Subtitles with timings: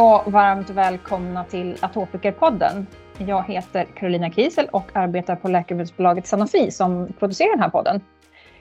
[0.00, 2.86] Och varmt välkomna till Atopikerpodden.
[3.18, 8.00] Jag heter Carolina Kiesel och arbetar på läkemedelsbolaget Sanofi som producerar den här podden.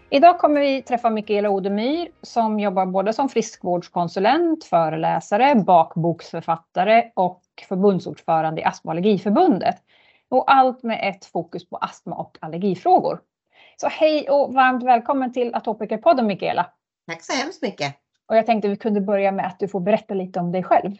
[0.10, 8.62] Idag kommer vi träffa Mikaela Odemyr som jobbar både som friskvårdskonsulent, föreläsare, bakboksförfattare och förbundsordförande
[8.62, 9.76] i Astma och allergiförbundet.
[10.30, 13.20] Och allt med ett fokus på astma och allergifrågor.
[13.77, 16.66] Så hej och varmt välkommen till Atopikerpodden Mikaela.
[17.08, 17.96] Tack så hemskt mycket.
[18.27, 20.96] Och jag tänkte vi kunde börja med att du får berätta lite om dig själv.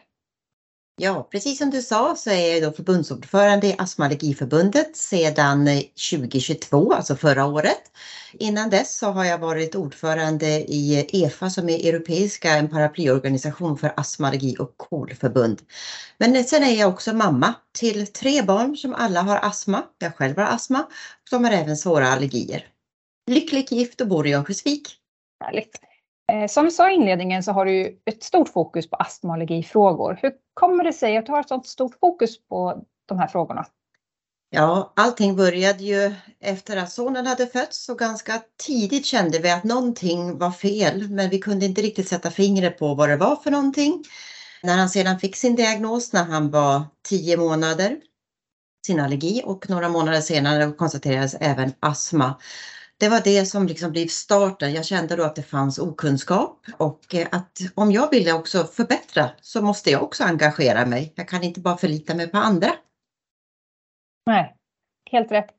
[1.02, 5.82] Ja, precis som du sa så är jag då förbundsordförande i Astma Allergiförbundet sedan eh,
[6.12, 7.82] 2022, alltså förra året.
[8.34, 13.94] Innan dess så har jag varit ordförande i EFA som är Europeiska, en paraplyorganisation för
[13.98, 15.62] astma, allergi och KOL-förbund.
[16.18, 19.84] Men sen är jag också mamma till tre barn som alla har astma.
[20.00, 20.88] Jag själv har astma
[21.30, 22.68] de har även svåra allergier.
[23.28, 24.96] Lyckligt gift och bor i Örnsköldsvik.
[25.44, 25.89] Härligt.
[26.32, 29.30] Eh, som vi sa i inledningen så har du ju ett stort fokus på astma
[29.30, 30.20] och allergifrågor.
[30.22, 33.66] Hur kommer det sig att du har ett sådant stort fokus på de här frågorna?
[34.52, 39.64] Ja, allting började ju efter att sonen hade fötts och ganska tidigt kände vi att
[39.64, 43.52] någonting var fel, men vi kunde inte riktigt sätta fingret på vad det var för
[43.52, 44.04] någonting.
[44.64, 47.98] När han sedan fick sin diagnos när han var 10 månader,
[48.86, 52.36] sin allergi och några månader senare konstaterades även astma
[53.00, 54.74] det var det som liksom blev starten.
[54.74, 59.30] Jag kände då att det fanns okunskap och eh, att om jag ville också förbättra
[59.42, 61.14] så måste jag också engagera mig.
[61.16, 62.68] Jag kan inte bara förlita mig på andra.
[64.26, 64.56] Nej,
[65.12, 65.50] helt rätt.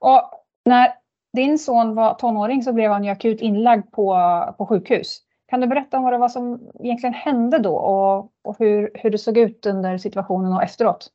[0.00, 0.30] Och
[0.64, 0.94] när
[1.36, 4.14] din son var tonåring så blev han ju akut inlagd på,
[4.58, 5.22] på sjukhus.
[5.48, 9.10] Kan du berätta om vad det var som egentligen hände då och, och hur, hur
[9.10, 11.10] det såg ut under situationen och efteråt?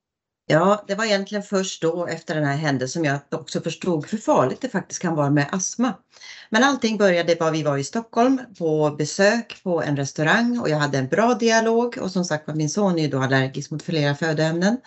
[0.45, 4.17] Ja, det var egentligen först då efter den här händelsen som jag också förstod hur
[4.17, 5.93] farligt det faktiskt kan vara med astma.
[6.49, 10.77] Men allting började bara vi var i Stockholm på besök på en restaurang och jag
[10.77, 13.83] hade en bra dialog och som sagt var min son är ju då allergisk mot
[13.83, 14.77] flera födoämnen.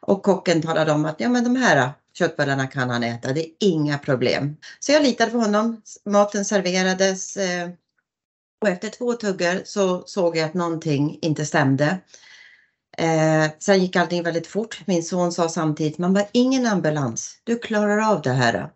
[0.00, 3.40] Och kocken talade om att ja men de här äh, köttbullarna kan han äta, det
[3.40, 4.56] är inga problem.
[4.80, 7.68] Så jag litade på honom, maten serverades eh,
[8.60, 11.98] och efter två tuggar så såg jag att någonting inte stämde.
[12.98, 14.80] Eh, sen gick allting väldigt fort.
[14.84, 18.70] Min son sa samtidigt, man var ingen ambulans, du klarar av det här.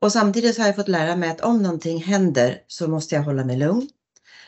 [0.00, 3.44] Och samtidigt har jag fått lära mig att om någonting händer så måste jag hålla
[3.44, 3.88] mig lugn.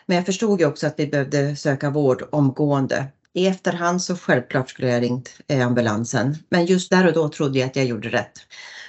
[0.06, 3.06] Men jag förstod ju också att vi behövde söka vård omgående.
[3.34, 6.36] I efterhand så självklart skulle jag ringt eh, ambulansen.
[6.48, 8.32] Men just där och då trodde jag att jag gjorde rätt.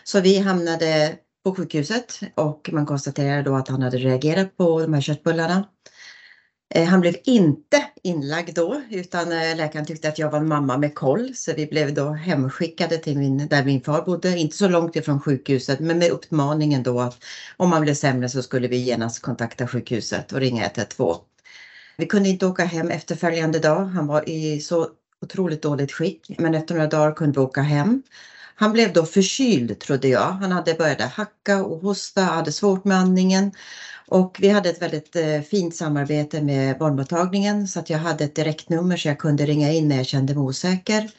[0.03, 4.93] Så vi hamnade på sjukhuset och man konstaterade då att han hade reagerat på de
[4.93, 5.67] här köttbullarna.
[6.75, 10.77] Eh, han blev inte inlagd då utan eh, läkaren tyckte att jag var en mamma
[10.77, 14.67] med koll så vi blev då hemskickade till min, där min far bodde, inte så
[14.67, 17.23] långt ifrån sjukhuset men med uppmaningen då att
[17.57, 21.19] om man blev sämre så skulle vi genast kontakta sjukhuset och ringa 112.
[21.97, 24.87] Vi kunde inte åka hem efterföljande dag, han var i så
[25.21, 28.03] otroligt dåligt skick men efter några dagar kunde vi åka hem.
[28.55, 30.31] Han blev då förkyld trodde jag.
[30.31, 33.51] Han hade börjat hacka och hosta, hade svårt med andningen
[34.13, 38.35] och vi hade ett väldigt eh, fint samarbete med barnmottagningen så att jag hade ett
[38.35, 41.11] direktnummer så jag kunde ringa in när jag kände mig osäker.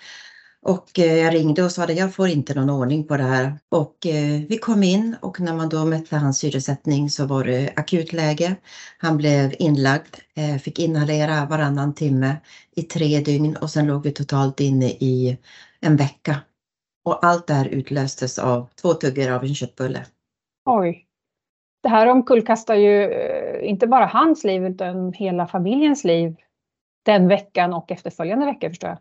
[0.62, 3.59] Och eh, jag ringde och sa att jag får inte någon ordning på det här.
[3.69, 7.72] Och eh, vi kom in och när man då mätte hans syresättning så var det
[7.77, 8.56] akut läge.
[8.99, 10.16] Han blev inlagd,
[10.62, 12.37] fick inhalera varannan timme
[12.76, 15.38] i tre dygn och sen låg vi totalt inne i
[15.81, 16.41] en vecka.
[17.05, 20.06] Och allt det här utlöstes av två tuggor av en köttbulle.
[20.66, 21.06] Oj
[21.84, 26.37] det här omkullkastar ju eh, inte bara hans liv utan hela familjens liv
[27.05, 28.99] den veckan och efterföljande veckor förstår jag.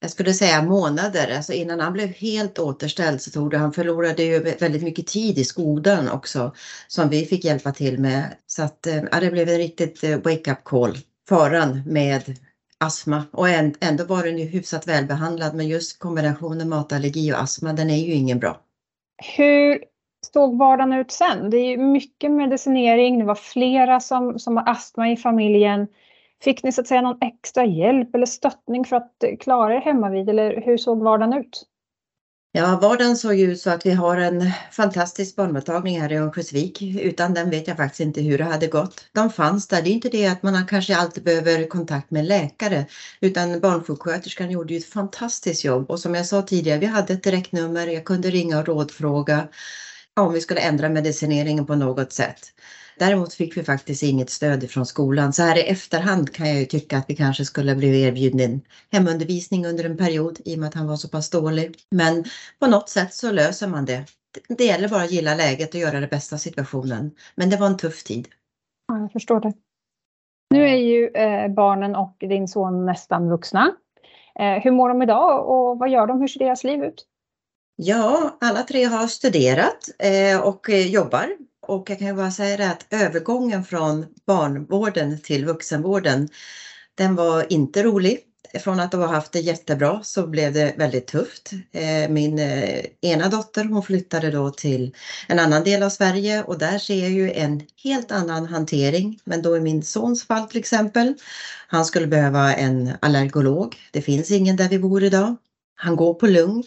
[0.00, 4.22] Jag skulle säga månader, alltså innan han blev helt återställd så tog det, han förlorade
[4.22, 6.52] ju väldigt mycket tid i skolan också
[6.88, 8.36] som vi fick hjälpa till med.
[8.46, 10.96] Så att eh, ja, det blev en riktigt eh, wake-up call,
[11.28, 12.22] faran med
[12.78, 13.48] astma och
[13.80, 18.12] ändå var den ju hyfsat välbehandlad men just kombinationen matallergi och astma den är ju
[18.12, 18.60] ingen bra.
[19.36, 19.84] Hur
[20.32, 21.50] såg vardagen ut sen?
[21.50, 25.86] Det är mycket medicinering, det var flera som, som har astma i familjen.
[26.42, 29.80] Fick ni så att säga någon extra hjälp eller stöttning för att eh, klara er
[29.80, 31.66] hemma vid eller hur såg vardagen ut?
[32.58, 36.82] Ja, vardagen såg ut så att vi har en fantastisk barnmottagning här i Örnsköldsvik.
[36.82, 39.04] Utan den vet jag faktiskt inte hur det hade gått.
[39.12, 39.82] De fanns där.
[39.82, 42.86] Det är inte det att man kanske alltid behöver kontakt med läkare
[43.20, 47.22] utan barnsjuksköterskan gjorde ju ett fantastiskt jobb och som jag sa tidigare, vi hade ett
[47.22, 47.86] direktnummer.
[47.86, 49.48] Jag kunde ringa och rådfråga
[50.20, 52.40] om vi skulle ändra medicineringen på något sätt.
[52.98, 55.32] Däremot fick vi faktiskt inget stöd från skolan.
[55.32, 58.60] Så här i efterhand kan jag ju tycka att vi kanske skulle bli erbjuden
[58.92, 61.76] hemundervisning under en period i och med att han var så pass dålig.
[61.90, 62.24] Men
[62.58, 64.04] på något sätt så löser man det.
[64.48, 67.10] Det gäller bara att gilla läget och göra det bästa av situationen.
[67.34, 68.28] Men det var en tuff tid.
[68.88, 69.52] Ja, jag förstår det.
[70.50, 73.76] Nu är ju eh, barnen och din son nästan vuxna.
[74.38, 76.20] Eh, hur mår de idag och vad gör de?
[76.20, 77.06] Hur ser deras liv ut?
[77.78, 81.28] Ja, alla tre har studerat eh, och eh, jobbar.
[81.62, 86.28] Och jag kan ju bara säga det att övergången från barnvården till vuxenvården,
[86.94, 88.18] den var inte rolig.
[88.60, 91.50] Från att ha haft det jättebra så blev det väldigt tufft.
[91.72, 92.38] Eh, min
[93.00, 94.94] ena dotter hon flyttade då till
[95.28, 99.20] en annan del av Sverige och där ser jag ju en helt annan hantering.
[99.24, 101.14] Men då i min sons fall till exempel.
[101.68, 103.76] Han skulle behöva en allergolog.
[103.92, 105.36] Det finns ingen där vi bor idag.
[105.74, 106.64] Han går på lugn.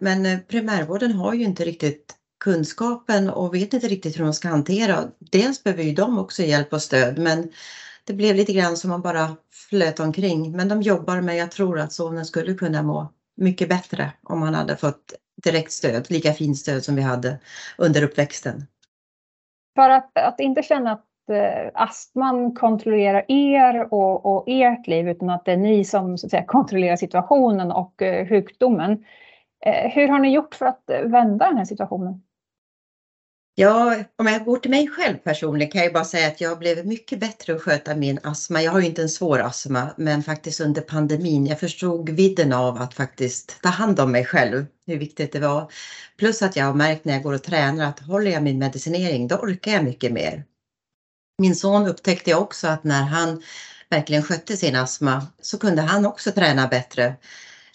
[0.00, 4.48] Men eh, primärvården har ju inte riktigt kunskapen och vet inte riktigt hur de ska
[4.48, 5.04] hantera.
[5.18, 7.50] Dels behöver ju de också hjälp och stöd men
[8.04, 9.36] det blev lite grann som man bara
[9.70, 10.52] flöt omkring.
[10.52, 14.54] Men de jobbar med, jag tror att sonen skulle kunna må mycket bättre om han
[14.54, 15.14] hade fått
[15.44, 17.38] direkt stöd, lika fint stöd som vi hade
[17.78, 18.66] under uppväxten.
[19.74, 25.30] För att, att inte känna att eh, astman kontrollerar er och, och ert liv utan
[25.30, 29.04] att det är ni som så att säga, kontrollerar situationen och eh, sjukdomen.
[29.66, 32.22] Eh, hur har ni gjort för att eh, vända den här situationen?
[33.54, 36.86] Ja, om jag går till mig själv personligen kan jag bara säga att jag blev
[36.86, 38.62] mycket bättre att sköta min astma.
[38.62, 41.46] Jag har ju inte en svår astma, men faktiskt under pandemin.
[41.46, 45.72] Jag förstod vidden av att faktiskt ta hand om mig själv, hur viktigt det var.
[46.18, 49.28] Plus att jag har märkt när jag går och tränar att håller jag min medicinering,
[49.28, 50.44] då orkar jag mycket mer.
[51.38, 53.42] Min son upptäckte jag också att när han
[53.90, 57.14] verkligen skötte sin astma så kunde han också träna bättre.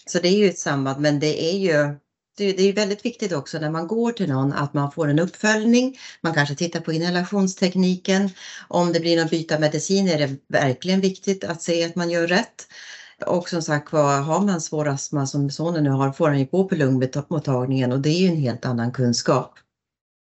[0.06, 1.96] Så det är ju ett samband, men det är ju
[2.38, 5.96] det är väldigt viktigt också när man går till någon att man får en uppföljning.
[6.20, 8.30] Man kanske tittar på inhalationstekniken.
[8.68, 12.26] Om det blir någon byta medicin är det verkligen viktigt att se att man gör
[12.26, 12.68] rätt.
[13.26, 16.44] Och som sagt var, har man svår astma som sonen nu har får han ju
[16.44, 19.54] gå på lungmottagningen och det är ju en helt annan kunskap.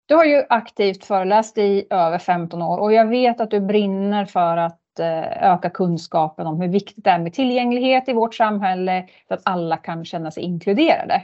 [0.08, 4.26] Du har ju aktivt föreläst i över 15 år och jag vet att du brinner
[4.26, 9.08] för att Eh, öka kunskapen om hur viktigt det är med tillgänglighet i vårt samhälle
[9.28, 11.22] så att alla kan känna sig inkluderade.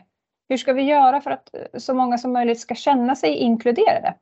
[0.50, 4.14] Hur ska vi göra för att eh, så många som möjligt ska känna sig inkluderade?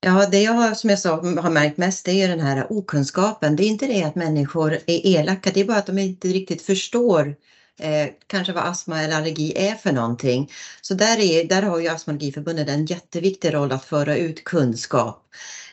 [0.00, 3.56] Ja, det jag har, som jag sa, har märkt mest det är den här okunskapen.
[3.56, 6.62] Det är inte det att människor är elaka, det är bara att de inte riktigt
[6.62, 7.34] förstår
[7.80, 10.50] eh, kanske vad astma eller allergi är för någonting.
[10.80, 15.22] Så där, är, där har ju Astma Allergiförbundet en jätteviktig roll att föra ut kunskap.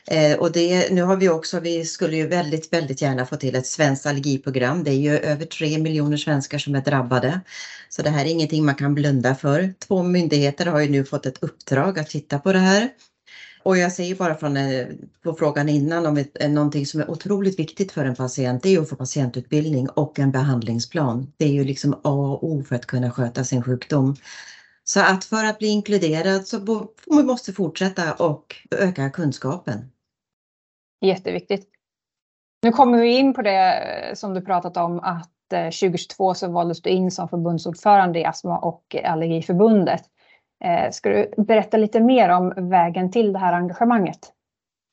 [0.06, 3.54] Eh, och det, nu har vi också, vi skulle ju väldigt, väldigt gärna få till
[3.54, 4.84] ett svenskt allergiprogram.
[4.84, 7.40] Det är ju över tre miljoner svenskar som är drabbade.
[7.88, 9.74] Så det här är ingenting man kan blunda för.
[9.78, 12.90] Två myndigheter har ju nu fått ett uppdrag att titta på det här.
[13.64, 14.86] Och jag säger bara från eh,
[15.22, 18.74] på frågan innan om ett, eh, någonting som är otroligt viktigt för en patient, det
[18.74, 21.32] är att få patientutbildning och en behandlingsplan.
[21.36, 24.16] Det är ju liksom A och O för att kunna sköta sin sjukdom.
[24.84, 29.90] Så att för att bli inkluderad så måste vi fortsätta och öka kunskapen.
[31.00, 31.68] Jätteviktigt.
[32.62, 36.82] Nu kommer vi in på det eh, som du pratat om att 2022 så valdes
[36.82, 40.02] du in som förbundsordförande i Astma och allergiförbundet.
[40.64, 44.18] Eh, ska du berätta lite mer om vägen till det här engagemanget?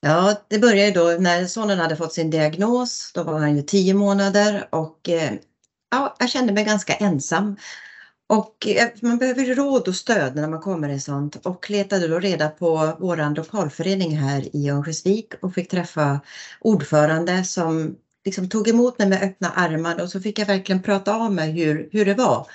[0.01, 3.12] Ja, det började då när sonen hade fått sin diagnos.
[3.13, 5.31] Då var han ju tio månader och eh,
[5.91, 7.55] ja, jag kände mig ganska ensam.
[8.29, 12.19] Och eh, man behöver råd och stöd när man kommer i sånt och letade då
[12.19, 16.19] reda på vår lokalförening här i Örnsköldsvik och fick träffa
[16.62, 21.15] ordförande som liksom tog emot mig med öppna armar och så fick jag verkligen prata
[21.15, 22.48] av mig hur, hur det var.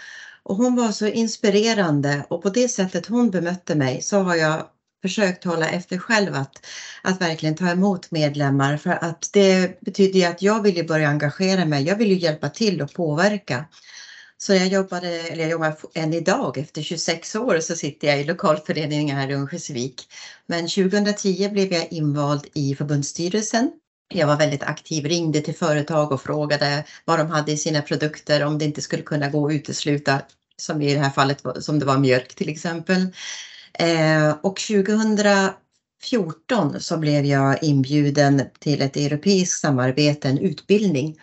[0.48, 4.66] Och hon var så inspirerande och på det sättet hon bemötte mig så har jag
[5.02, 6.66] försökt hålla efter själv att,
[7.02, 11.84] att verkligen ta emot medlemmar för att det betyder att jag vill börja engagera mig.
[11.84, 13.64] Jag vill ju hjälpa till och påverka.
[14.38, 18.24] Så jag jobbade, eller jag jobbar än idag, efter 26 år så sitter jag i
[18.24, 20.08] lokalföreningen här i Örnsköldsvik.
[20.46, 23.70] Men 2010 blev jag invald i förbundsstyrelsen.
[24.08, 28.44] Jag var väldigt aktiv, ringde till företag och frågade vad de hade i sina produkter,
[28.44, 30.22] om det inte skulle kunna gå att utesluta,
[30.56, 33.06] som i det här fallet som det var mjölk till exempel.
[33.78, 41.16] Eh, och 2014 så blev jag inbjuden till ett europeiskt samarbete, en utbildning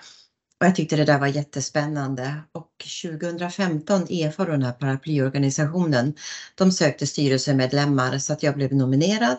[0.63, 2.69] och jag tyckte det där var jättespännande och
[3.03, 6.13] 2015 EFA, den här paraplyorganisationen,
[6.55, 9.37] de sökte styrelsemedlemmar så att jag blev nominerad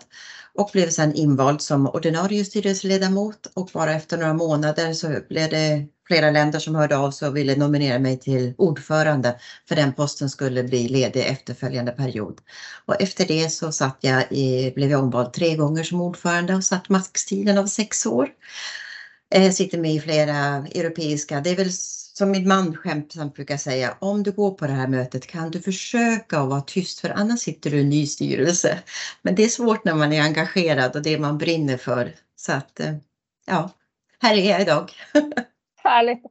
[0.54, 5.86] och blev sedan invald som ordinarie styrelseledamot och bara efter några månader så blev det
[6.06, 9.38] flera länder som hörde av sig och ville nominera mig till ordförande
[9.68, 12.40] för den posten skulle bli ledig efterföljande period.
[12.86, 16.64] Och efter det så satt jag i, blev jag omvald tre gånger som ordförande och
[16.64, 18.28] satt maxtiden av sex år.
[19.34, 20.36] Eh, sitter med i flera
[20.74, 21.70] europeiska, det är väl
[22.16, 25.60] som min man skämtsamt brukar säga, om du går på det här mötet kan du
[25.60, 28.78] försöka att vara tyst för annars sitter du i en ny styrelse.
[29.22, 32.12] Men det är svårt när man är engagerad och det man brinner för.
[32.36, 32.94] Så att, eh,
[33.46, 33.70] ja,
[34.22, 34.90] här är jag idag.
[35.84, 36.22] Härligt.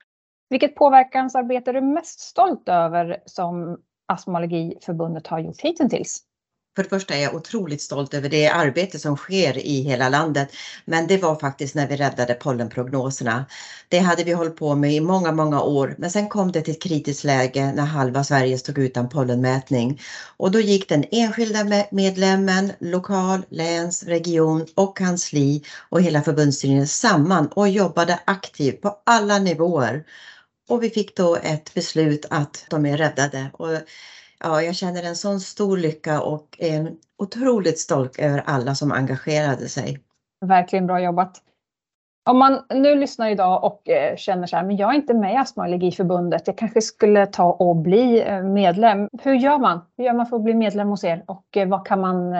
[0.49, 6.23] Vilket påverkansarbete är du mest stolt över som Astma och allergiförbundet har gjort hittills?
[6.75, 10.49] För det första är jag otroligt stolt över det arbete som sker i hela landet.
[10.85, 13.45] Men det var faktiskt när vi räddade pollenprognoserna.
[13.87, 15.95] Det hade vi hållit på med i många, många år.
[15.97, 20.01] Men sen kom det till ett kritiskt läge när halva Sverige stod utan pollenmätning.
[20.37, 27.47] Och då gick den enskilda medlemmen, lokal, läns, region och kansli och hela förbundsstyrelsen samman
[27.47, 30.03] och jobbade aktivt på alla nivåer.
[30.69, 33.49] Och vi fick då ett beslut att de är räddade.
[33.53, 33.69] Och
[34.43, 39.69] ja, jag känner en sån stor lycka och är otroligt stolt över alla som engagerade
[39.69, 39.99] sig.
[40.45, 41.41] Verkligen bra jobbat.
[42.29, 45.33] Om man nu lyssnar idag och eh, känner så här, men jag är inte med
[45.33, 49.09] i Astma och allergiförbundet, jag kanske skulle ta och bli eh, medlem.
[49.21, 49.81] Hur gör man?
[49.97, 51.23] Hur gör man för att bli medlem hos er?
[51.27, 52.35] Och eh, vad kan man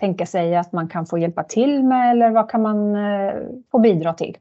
[0.00, 2.96] tänka sig att man kan få hjälpa till med eller vad kan man
[3.72, 4.36] få bidra till?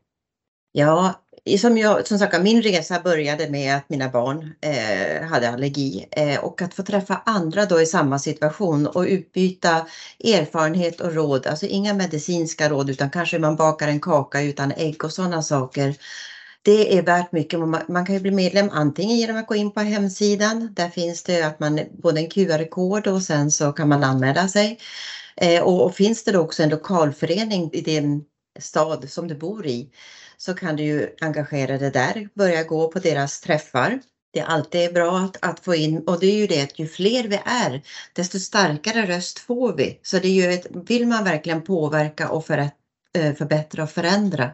[0.72, 1.14] Ja,
[1.60, 6.40] som, jag, som sagt, min resa började med att mina barn eh, hade allergi eh,
[6.40, 9.88] och att få träffa andra då i samma situation och utbyta
[10.24, 11.48] erfarenhet och råd.
[11.48, 15.96] Alltså inga medicinska råd utan kanske man bakar en kaka utan ägg och sådana saker.
[16.62, 17.60] Det är värt mycket.
[17.88, 20.74] Man kan ju bli medlem antingen genom att gå in på hemsidan.
[20.74, 24.80] Där finns det att man både en QR-kod och sen så kan man anmäla sig.
[25.36, 28.24] Eh, och, och finns det då också en lokalförening i den
[28.60, 29.90] stad som du bor i
[30.46, 34.00] så kan du ju engagera dig där, börja gå på deras träffar.
[34.34, 36.88] Det är alltid bra att, att få in och det är ju det att ju
[36.88, 37.82] fler vi är
[38.14, 40.00] desto starkare röst får vi.
[40.04, 44.52] Så det är ju ett, vill man verkligen påverka och för, eh, förbättra och förändra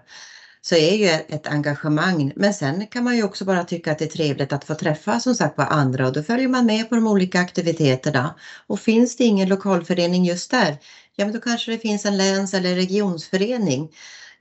[0.62, 2.34] så är ju ett engagemang.
[2.36, 5.19] Men sen kan man ju också bara tycka att det är trevligt att få träffa
[5.19, 8.36] som sagt var andra och då följer man med på de olika aktiviteterna.
[8.67, 10.77] Och finns det ingen lokalförening just där,
[11.15, 13.89] ja men då kanske det finns en läns eller regionsförening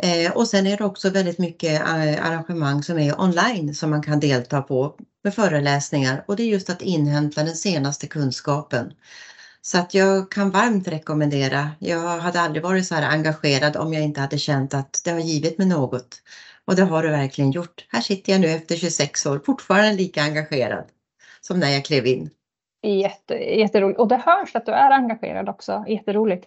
[0.03, 4.03] Eh, och sen är det också väldigt mycket eh, arrangemang som är online som man
[4.03, 8.93] kan delta på med föreläsningar och det är just att inhämta den senaste kunskapen.
[9.63, 11.71] Så att jag kan varmt rekommendera.
[11.79, 15.21] Jag hade aldrig varit så här engagerad om jag inte hade känt att det har
[15.21, 16.23] givit mig något.
[16.65, 17.87] Och det har det verkligen gjort.
[17.89, 20.85] Här sitter jag nu efter 26 år fortfarande lika engagerad
[21.41, 22.31] som när jag klev in.
[22.83, 24.01] Jätte, jätteroligt.
[24.01, 25.85] Och det hörs att du är engagerad också.
[25.89, 26.47] Jätteroligt.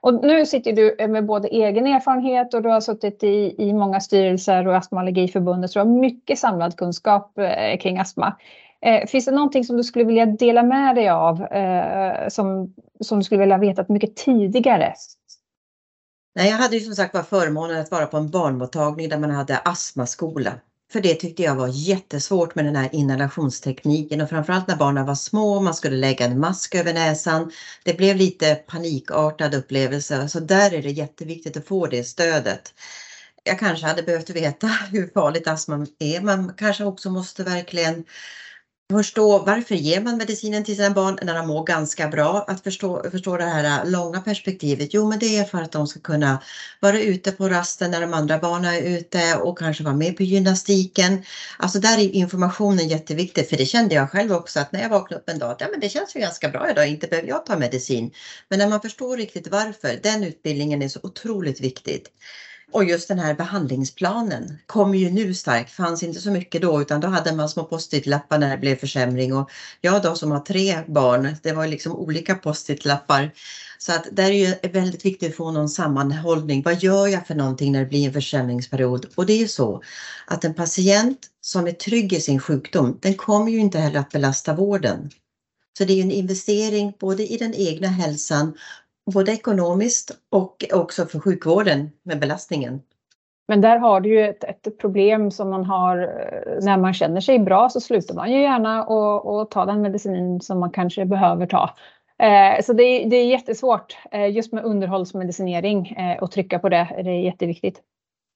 [0.00, 3.72] Och nu sitter du eh, med både egen erfarenhet och du har suttit i, i
[3.72, 8.36] många styrelser och Astma och allergiförbundet så du har mycket samlad kunskap eh, kring astma.
[8.80, 13.18] Eh, finns det någonting som du skulle vilja dela med dig av eh, som, som
[13.18, 14.94] du skulle vilja veta mycket tidigare?
[16.34, 19.30] Nej, jag hade ju som sagt var förmånen att vara på en barnmottagning där man
[19.30, 20.52] hade astmaskola.
[20.92, 25.14] För det tyckte jag var jättesvårt med den här inhalationstekniken och framförallt när barnen var
[25.14, 27.50] små, man skulle lägga en mask över näsan.
[27.84, 32.74] Det blev lite panikartad upplevelse så där är det jätteviktigt att få det stödet.
[33.44, 36.20] Jag kanske hade behövt veta hur farligt astma är.
[36.20, 38.04] Man kanske också måste verkligen
[38.92, 42.44] förstå varför ger man medicinen till sina barn när de mår ganska bra.
[42.48, 44.94] Att förstå, förstå det här äh, långa perspektivet.
[44.94, 46.42] Jo, men det är för att de ska kunna
[46.80, 50.22] vara ute på rasten när de andra barnen är ute och kanske vara med på
[50.22, 51.22] gymnastiken.
[51.58, 55.20] Alltså där är informationen jätteviktig för det kände jag själv också att när jag vaknade
[55.22, 57.56] upp en dag, ja men det känns ju ganska bra idag, inte behöver jag ta
[57.56, 58.10] medicin.
[58.48, 62.10] Men när man förstår riktigt varför, den utbildningen är så otroligt viktigt.
[62.72, 67.00] Och just den här behandlingsplanen kommer ju nu starkt, fanns inte så mycket då utan
[67.00, 70.78] då hade man små post-it-lappar när det blev försämring och jag då som har tre
[70.86, 73.32] barn, det var liksom olika post-it-lappar.
[73.78, 76.62] Så att där är ju väldigt viktigt att få någon sammanhållning.
[76.62, 79.06] Vad gör jag för någonting när det blir en försämringsperiod?
[79.14, 79.82] Och det är ju så
[80.26, 84.10] att en patient som är trygg i sin sjukdom, den kommer ju inte heller att
[84.10, 85.10] belasta vården.
[85.78, 88.54] Så det är en investering både i den egna hälsan
[89.14, 92.80] både ekonomiskt och också för sjukvården med belastningen.
[93.48, 97.20] Men där har du ju ett, ett, problem som man har eh, när man känner
[97.20, 101.04] sig bra så slutar man ju gärna och, och ta den medicin som man kanske
[101.04, 101.70] behöver ta.
[102.22, 106.68] Eh, så det är, det är jättesvårt eh, just med underhållsmedicinering eh, och trycka på
[106.68, 107.02] det.
[107.04, 107.82] Det är jätteviktigt.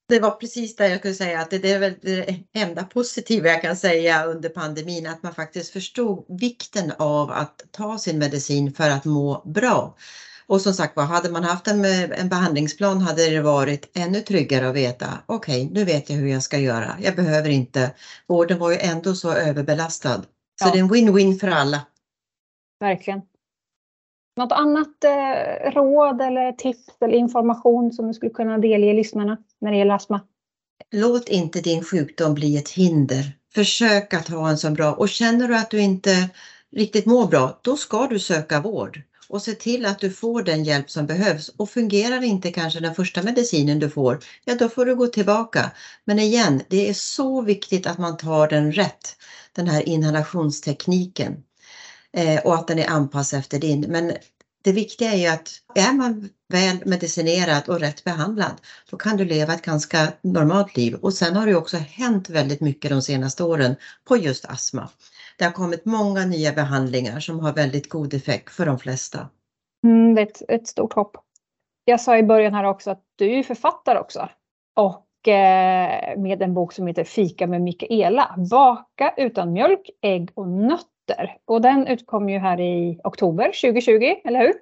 [0.08, 3.48] Det var precis det jag skulle säga att det, det är väl det enda positiva
[3.48, 8.72] jag kan säga under pandemin att man faktiskt förstod vikten av att ta sin medicin
[8.72, 9.94] för att må bra.
[10.50, 14.68] Och som sagt var, hade man haft en, en behandlingsplan hade det varit ännu tryggare
[14.68, 16.96] att veta, okej, okay, nu vet jag hur jag ska göra.
[17.00, 17.90] Jag behöver inte,
[18.26, 20.16] vården var ju ändå så överbelastad.
[20.16, 20.70] Så ja.
[20.72, 21.80] det är en win-win för alla.
[22.80, 23.22] Verkligen.
[24.36, 29.70] Något annat eh, råd eller tips eller information som du skulle kunna delge lyssnarna när
[29.70, 30.20] det gäller astma?
[30.90, 33.32] Låt inte din sjukdom bli ett hinder.
[33.54, 36.28] Försök att ha en så bra och känner du att du inte
[36.76, 40.64] riktigt mår bra, då ska du söka vård och se till att du får den
[40.64, 41.48] hjälp som behövs.
[41.48, 45.70] Och fungerar inte kanske den första medicinen du får, ja då får du gå tillbaka.
[46.04, 49.16] Men igen, det är så viktigt att man tar den rätt,
[49.52, 51.36] den här inhalationstekniken.
[52.12, 53.80] Eh, och att den är anpassad efter din.
[53.80, 54.12] Men
[54.62, 58.60] det viktiga är ju att är man väl medicinerad och rätt behandlad,
[58.90, 60.94] då kan du leva ett ganska normalt liv.
[60.94, 64.88] Och sen har det också hänt väldigt mycket de senaste åren på just astma.
[65.40, 69.28] Det har kommit många nya behandlingar som har väldigt god effekt för de flesta.
[69.84, 71.16] Mm, det är ett, ett, stort hopp.
[71.84, 74.28] Jag sa i början här också att du är författare också.
[74.76, 78.34] Och eh, med en bok som heter Fika med Mikaela.
[78.50, 81.36] Baka utan mjölk, ägg och nötter.
[81.44, 84.52] Och den utkom ju här i oktober 2020, eller hur?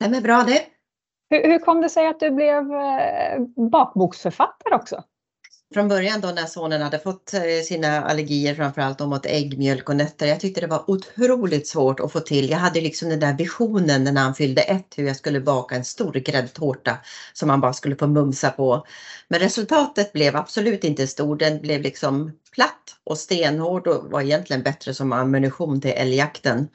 [0.00, 0.62] Den är bra det.
[1.30, 3.40] Hur, hur kom det sig att du blev eh,
[3.70, 5.02] bakboksförfattare också?
[5.74, 9.96] Från början då när sonen hade fått eh, sina allergier framförallt mot ägg, mjölk och
[9.96, 10.26] nötter.
[10.26, 12.50] Jag tyckte det var otroligt svårt att få till.
[12.50, 15.84] Jag hade liksom den där visionen när han fyllde ett hur jag skulle baka en
[15.84, 16.98] stor gräddtårta
[17.32, 18.86] som man bara skulle få mumsa på.
[19.28, 21.36] Men resultatet blev absolut inte stor.
[21.36, 26.68] Den blev liksom platt och stenhård och var egentligen bättre som ammunition till älgjakten.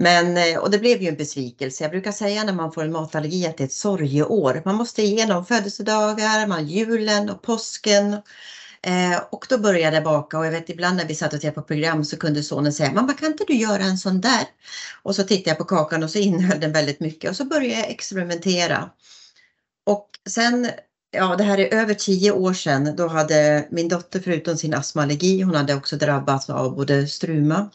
[0.00, 1.84] Men, eh, och det blev ju en besvikelse.
[1.84, 4.62] Jag brukar säga när man får en matallergi att det är ett sorgeår.
[4.64, 8.12] Man måste igenom födelsedagar, man, julen och påsken.
[8.82, 11.54] Eh, och då började jag baka och jag vet ibland när vi satt och tittade
[11.54, 14.44] på program så kunde sonen säga Mamma kan inte du göra en sån där?
[15.02, 17.80] Och så tittade jag på kakan och så innehöll den väldigt mycket och så började
[17.80, 18.90] jag experimentera.
[19.86, 20.70] Och sen
[21.10, 22.96] Ja, det här är över tio år sedan.
[22.96, 27.70] Då hade min dotter förutom sin astmaallergi, hon hade också drabbats av både struma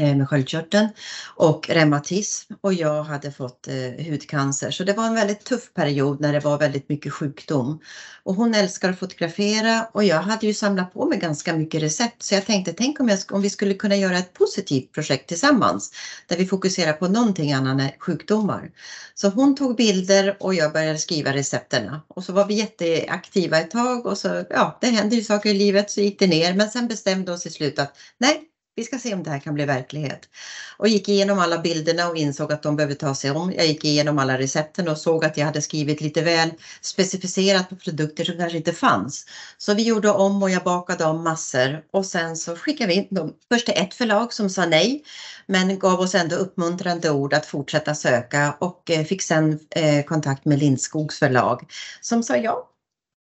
[0.00, 0.88] Eh, med sköldkörteln
[1.36, 2.54] och reumatism.
[2.60, 4.70] Och jag hade fått eh, hudcancer.
[4.70, 7.80] Så det var en väldigt tuff period när det var väldigt mycket sjukdom.
[8.22, 9.86] Och hon älskar att fotografera.
[9.92, 12.22] Och jag hade ju samlat på mig ganska mycket recept.
[12.22, 15.92] Så jag tänkte tänk om, jag, om vi skulle kunna göra ett positivt projekt tillsammans.
[16.26, 18.70] Där vi fokuserar på någonting annat än sjukdomar.
[19.14, 22.02] Så hon tog bilder och jag började skriva recepterna.
[22.08, 24.06] Och så var vi jätteaktiva ett tag.
[24.06, 25.90] Och så ja, det händer ju saker i livet.
[25.90, 26.54] Så gick det ner.
[26.54, 28.44] Men sen bestämde oss sig slut att nej,
[28.78, 30.28] vi ska se om det här kan bli verklighet.
[30.76, 33.52] Och gick igenom alla bilderna och insåg att de behöver ta sig om.
[33.52, 37.76] Jag gick igenom alla recepten och såg att jag hade skrivit lite väl specificerat på
[37.76, 39.26] produkter som kanske inte fanns.
[39.58, 43.06] Så vi gjorde om och jag bakade om massor och sen så skickade vi in
[43.10, 45.04] dem först till ett förlag som sa nej
[45.46, 50.44] men gav oss ändå uppmuntrande ord att fortsätta söka och eh, fick sen eh, kontakt
[50.44, 52.68] med Lindskogs förlag som sa ja,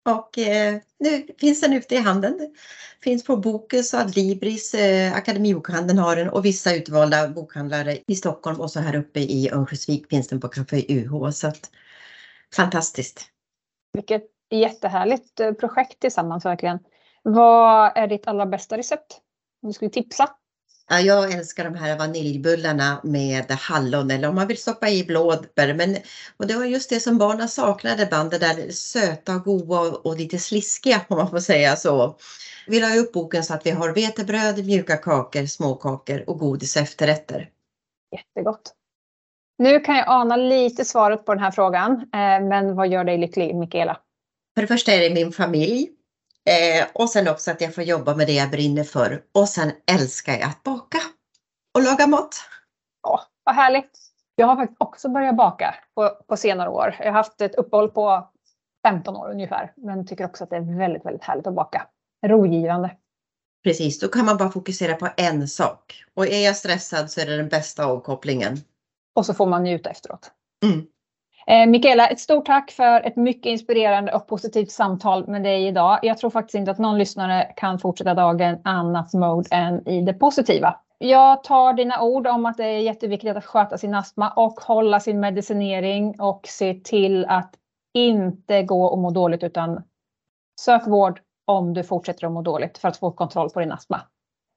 [0.05, 2.55] och eh, nu finns den ute i handeln.
[3.03, 8.61] Finns på Bokus och Adlibris, eh, Akademibokhandeln har den och vissa utvalda bokhandlare i Stockholm
[8.61, 11.29] och så här uppe i Örnsköldsvik finns den på Café UH.
[11.31, 11.71] Så att,
[12.55, 13.25] fantastiskt!
[13.93, 16.79] Vilket jättehärligt eh, projekt tillsammans verkligen.
[17.23, 19.21] Vad är ditt allra bästa recept?
[19.61, 20.29] Om du skulle tipsa?
[20.89, 25.73] Ja, jag älskar de här vaniljbullarna med hallon eller om man vill stoppa i blåbär.
[25.73, 25.97] Men,
[26.37, 30.39] och det var just det som barnen saknade band, det där söta, goda och lite
[30.39, 32.17] sliskiga om man får säga så.
[32.67, 37.49] Vi la upp boken så att vi har vetebröd, mjuka kakor, småkakor och godis efterrätter.
[38.11, 38.73] Jättegott.
[39.57, 43.17] Nu kan jag ana lite svaret på den här frågan, eh, men vad gör dig
[43.17, 43.97] lycklig Mikaela?
[44.55, 45.94] För det första är det min familj.
[46.49, 49.23] Eh, och sen också att jag får jobba med det jag brinner för.
[49.31, 50.97] Och sen älskar jag att baka
[51.73, 52.35] och laga mat.
[53.03, 53.99] Ja, vad härligt.
[54.35, 56.95] Jag har faktiskt också börjat baka på, på senare år.
[56.99, 58.29] Jag har haft ett uppehåll på
[58.87, 61.87] 15 år ungefär, men tycker också att det är väldigt, väldigt härligt att baka.
[62.25, 62.97] Rogivande.
[63.63, 66.03] Precis, då kan man bara fokusera på en sak.
[66.13, 68.57] Och är jag stressad så är det den bästa avkopplingen.
[69.15, 70.31] Och så får man njuta efteråt.
[70.63, 70.85] Mm.
[71.47, 75.99] Eh, Mikaela, ett stort tack för ett mycket inspirerande och positivt samtal med dig idag.
[76.01, 80.13] Jag tror faktiskt inte att någon lyssnare kan fortsätta dagen annat mode än i det
[80.13, 80.79] positiva.
[80.97, 84.99] Jag tar dina ord om att det är jätteviktigt att sköta sin astma och hålla
[84.99, 87.53] sin medicinering och se till att
[87.93, 89.83] inte gå och må dåligt utan
[90.61, 94.01] sök vård om du fortsätter att må dåligt för att få kontroll på din astma.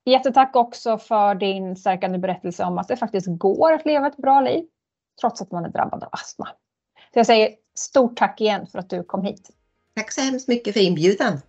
[0.05, 4.40] Jättetack också för din stärkande berättelse om att det faktiskt går att leva ett bra
[4.40, 4.64] liv
[5.20, 6.48] trots att man är drabbad av astma.
[7.19, 9.51] Så jag säger stort tack igen för att du kom hit.
[9.97, 11.41] Tack så hemskt mycket för inbjudan.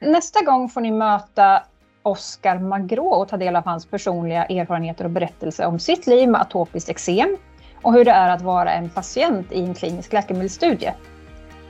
[0.00, 1.62] Nästa gång får ni möta
[2.02, 6.40] Oskar Magrå och ta del av hans personliga erfarenheter och berättelse om sitt liv med
[6.40, 7.36] atopiskt eksem
[7.82, 10.94] och hur det är att vara en patient i en klinisk läkemedelsstudie.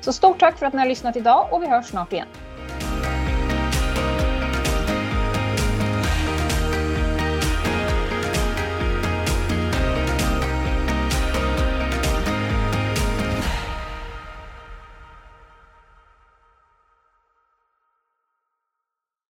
[0.01, 2.29] Så stort tack för att ni har lyssnat idag och vi hörs snart igen.